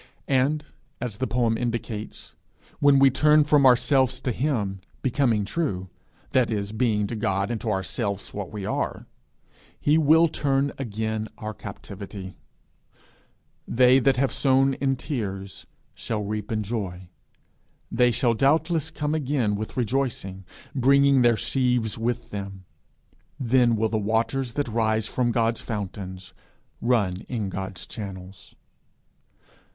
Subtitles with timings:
[0.27, 0.65] And,
[0.99, 2.33] as the poem indicates,
[2.79, 5.91] when we turn from ourselves to him, becoming true,
[6.31, 9.05] that is, being to God and to ourselves what we are,
[9.79, 12.33] he will turn again our captivity;
[13.67, 17.07] they that have sown in tears shall reap in joy;
[17.91, 22.65] they shall doubtless come again with rejoicing, bringing their sheaves with them.
[23.39, 26.33] Then will the waters that rise from God's fountains,
[26.81, 28.55] run in God's channels.